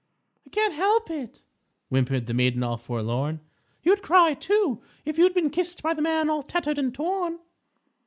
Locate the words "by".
5.83-5.93